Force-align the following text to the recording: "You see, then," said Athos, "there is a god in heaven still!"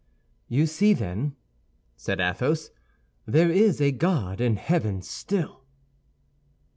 "You 0.47 0.65
see, 0.65 0.93
then," 0.93 1.35
said 1.95 2.19
Athos, 2.19 2.71
"there 3.27 3.51
is 3.51 3.79
a 3.79 3.91
god 3.91 4.41
in 4.41 4.55
heaven 4.55 5.03
still!" 5.03 5.61